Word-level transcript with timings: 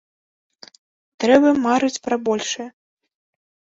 Трэба 1.23 1.49
марыць 1.67 2.01
пра 2.07 2.15
большае. 2.31 2.69